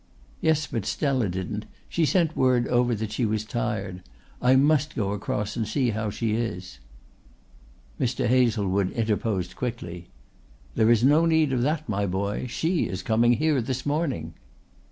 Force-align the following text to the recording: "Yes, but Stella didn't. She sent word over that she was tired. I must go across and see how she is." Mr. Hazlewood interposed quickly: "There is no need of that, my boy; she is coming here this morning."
"Yes, 0.41 0.65
but 0.65 0.87
Stella 0.87 1.29
didn't. 1.29 1.65
She 1.87 2.07
sent 2.07 2.35
word 2.35 2.67
over 2.69 2.95
that 2.95 3.11
she 3.11 3.23
was 3.23 3.45
tired. 3.45 4.01
I 4.41 4.55
must 4.55 4.95
go 4.95 5.11
across 5.11 5.55
and 5.55 5.67
see 5.67 5.91
how 5.91 6.09
she 6.09 6.33
is." 6.33 6.79
Mr. 7.99 8.25
Hazlewood 8.25 8.91
interposed 8.93 9.55
quickly: 9.55 10.07
"There 10.73 10.89
is 10.89 11.03
no 11.03 11.27
need 11.27 11.53
of 11.53 11.61
that, 11.61 11.87
my 11.87 12.07
boy; 12.07 12.47
she 12.47 12.87
is 12.87 13.03
coming 13.03 13.33
here 13.33 13.61
this 13.61 13.85
morning." 13.85 14.33